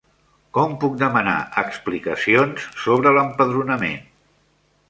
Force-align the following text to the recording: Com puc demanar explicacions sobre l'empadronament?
Com 0.57 0.71
puc 0.83 0.95
demanar 1.01 1.35
explicacions 1.63 2.67
sobre 2.87 3.15
l'empadronament? 3.19 4.05